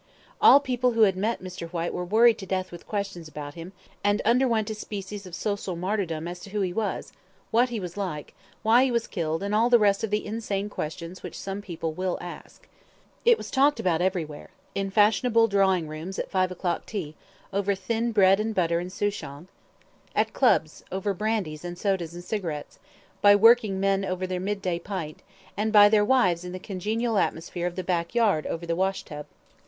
[0.41, 1.69] All people who had met Mr.
[1.69, 3.71] Whyte were worried to death with questions about him,
[4.03, 7.13] and underwent a species of social martyrdom as to who he was,
[7.51, 8.33] what he was like,
[8.63, 11.93] why he was killed, and all the rest of the insane questions which some people
[11.93, 12.67] will ask.
[13.25, 17.13] It was talked about everywhere in fashionable drawing rooms at five o'clock tea,
[17.53, 19.49] over thin bread and butter and souchong;
[20.15, 22.79] at clubs, over brandies and sodas and cigarettes;
[23.21, 25.21] by working men over their mid day pint,
[25.55, 29.03] and by their wives in the congenial atmosphere of the back yard over the wash
[29.03, 29.27] tub.